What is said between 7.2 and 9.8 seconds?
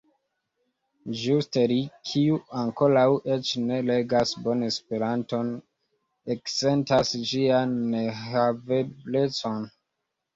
ĝian nehaveblecon.